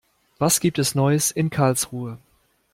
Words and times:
Was 0.39 0.59
gibt 0.61 0.79
es 0.79 0.95
Neues 0.95 1.29
in 1.29 1.51
Karlsruhe? 1.51 2.17